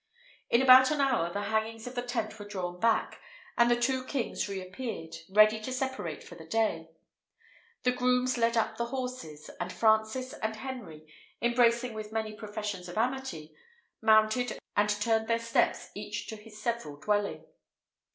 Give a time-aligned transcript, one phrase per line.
[0.49, 3.21] In about an hour, the hangings of the tent were drawn back,
[3.55, 6.89] and the two kings re appeared; ready to separate for the day.
[7.83, 11.05] The grooms led up the horses; and Francis and Henry,
[11.39, 13.53] embracing with many professions of amity,
[14.01, 17.45] mounted and turned their steps each to his several dwelling.